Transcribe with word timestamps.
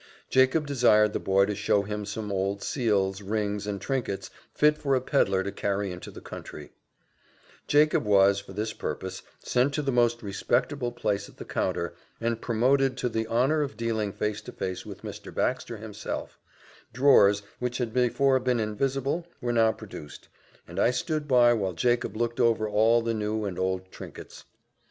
Jacob 0.31 0.65
desired 0.65 1.13
the 1.13 1.19
boy 1.19 1.45
to 1.45 1.53
show 1.53 1.83
him 1.83 2.07
some 2.07 2.31
old 2.31 2.63
seals, 2.63 3.21
rings, 3.21 3.67
and 3.67 3.79
trinkets, 3.79 4.31
fit 4.51 4.75
for 4.75 4.95
a 4.95 4.99
pedlar 4.99 5.43
to 5.43 5.51
carry 5.51 5.91
into 5.91 6.09
the 6.09 6.19
country; 6.19 6.71
Jacob 7.67 8.03
was, 8.03 8.39
for 8.39 8.51
this 8.51 8.73
purpose, 8.73 9.21
sent 9.43 9.75
to 9.75 9.83
the 9.83 9.91
most 9.91 10.23
respectable 10.23 10.91
place 10.91 11.29
at 11.29 11.37
the 11.37 11.45
counter, 11.45 11.93
and 12.19 12.41
promoted 12.41 12.97
to 12.97 13.07
the 13.09 13.27
honour 13.27 13.61
of 13.61 13.77
dealing 13.77 14.11
face 14.11 14.41
to 14.41 14.51
face 14.51 14.87
with 14.87 15.03
Mr. 15.03 15.31
Baxter 15.31 15.77
himself: 15.77 16.39
drawers, 16.91 17.43
which 17.59 17.77
had 17.77 17.93
before 17.93 18.39
been 18.39 18.59
invisible, 18.59 19.27
were 19.39 19.53
now 19.53 19.71
produced; 19.71 20.29
and 20.67 20.79
I 20.79 20.89
stood 20.89 21.27
by 21.27 21.53
while 21.53 21.73
Jacob 21.73 22.17
looked 22.17 22.39
over 22.39 22.67
all 22.67 23.03
the 23.03 23.13
new 23.13 23.45
and 23.45 23.59
old 23.59 23.91
trinkets. 23.91 24.45